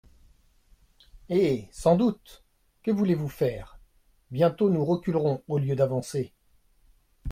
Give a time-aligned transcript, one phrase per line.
[1.29, 1.67] Eh!
[1.71, 2.43] sans doute!
[2.81, 3.77] que voulez-vous faire?
[4.31, 6.33] Bientôt nous reculerons au lieu d'avancer.